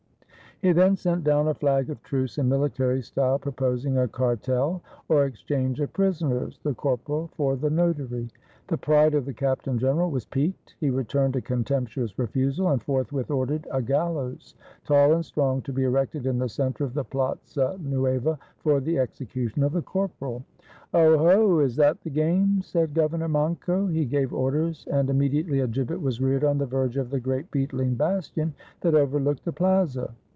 He 0.63 0.73
then 0.73 0.95
sent 0.95 1.23
down 1.23 1.47
a 1.47 1.55
flag 1.55 1.89
of 1.89 2.03
truce 2.03 2.37
in 2.37 2.47
military 2.47 3.01
style, 3.01 3.39
proposing 3.39 3.97
a 3.97 4.07
cartel, 4.07 4.83
or 5.09 5.25
exchange 5.25 5.79
of 5.81 5.91
prisoners,— 5.91 6.59
the 6.63 6.75
cor 6.75 6.99
poral 6.99 7.31
for 7.31 7.55
the 7.55 7.71
notary. 7.71 8.29
The 8.67 8.77
pride 8.77 9.15
of 9.15 9.25
the 9.25 9.33
captain 9.33 9.79
general 9.79 10.11
was 10.11 10.25
piqued; 10.25 10.75
he 10.79 10.91
returned 10.91 11.35
a 11.35 11.41
contemptuous 11.41 12.19
refusal, 12.19 12.69
and 12.69 12.83
forthwith 12.83 13.31
ordered 13.31 13.67
a 13.71 13.81
gallows, 13.81 14.53
tall 14.85 15.13
and 15.13 15.25
strong, 15.25 15.63
to 15.63 15.73
be 15.73 15.83
erected 15.83 16.27
in 16.27 16.37
the 16.37 16.47
center 16.47 16.83
of 16.83 16.93
the 16.93 17.05
Plaza 17.05 17.79
Nueva 17.79 18.37
for 18.59 18.79
the 18.79 18.97
execu 18.97 19.49
tion 19.49 19.63
of 19.63 19.71
the 19.71 19.81
corporal. 19.81 20.45
"Oho! 20.93 21.57
is 21.57 21.75
that 21.77 22.01
the 22.01 22.11
game?" 22.11 22.61
said 22.61 22.93
Governor 22.93 23.29
Manco. 23.29 23.87
He 23.87 24.05
gave 24.05 24.31
orders, 24.31 24.85
and 24.91 25.09
immediately 25.09 25.61
a 25.61 25.67
gibbet 25.67 25.99
was 26.03 26.21
reared 26.21 26.43
on 26.43 26.59
the 26.59 26.67
verge 26.67 26.97
of 26.97 27.09
the 27.09 27.19
great 27.19 27.49
beetHng 27.49 27.97
bastion 27.97 28.53
that 28.81 28.93
overlooked 28.93 29.43
the 29.45 29.51
Plaza. 29.53 30.13